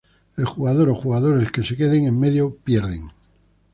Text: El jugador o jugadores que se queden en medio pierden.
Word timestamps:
El 0.35 0.45
jugador 0.45 0.89
o 0.89 0.95
jugadores 0.95 1.51
que 1.51 1.61
se 1.63 1.77
queden 1.77 2.05
en 2.05 2.19
medio 2.19 2.55
pierden. 2.63 3.11